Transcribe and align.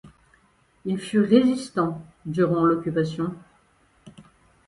Il 0.83 0.97
fut 0.97 1.19
résistant 1.19 2.03
durant 2.25 2.63
l'occupation. 2.65 3.35